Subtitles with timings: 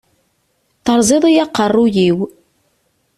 [0.85, 2.17] Teṛẓiḍ-iyi aqeṛṛuy-iw.